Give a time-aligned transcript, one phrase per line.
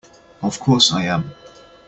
[0.41, 1.31] Of course I am!